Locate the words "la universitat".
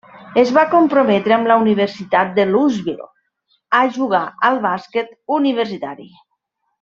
1.51-2.31